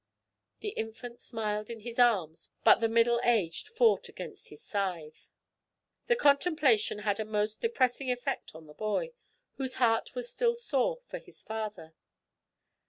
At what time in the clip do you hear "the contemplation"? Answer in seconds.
6.07-6.97